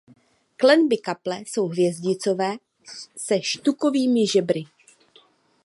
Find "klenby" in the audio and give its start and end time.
0.57-0.97